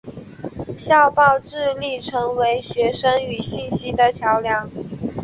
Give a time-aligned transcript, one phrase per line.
[0.79, 4.67] 校报致力成为学生与信息的桥梁。